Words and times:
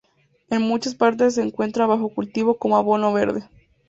En 0.49 0.63
muchas 0.63 0.95
partes 0.95 1.35
se 1.35 1.43
encuentra 1.43 1.85
bajo 1.85 2.09
cultivo 2.09 2.57
como 2.57 2.75
abono 2.75 3.13
verde. 3.13 3.43